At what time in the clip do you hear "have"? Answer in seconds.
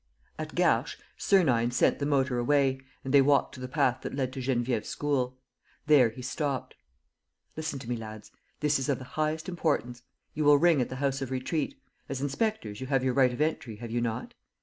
12.87-13.03, 13.75-13.91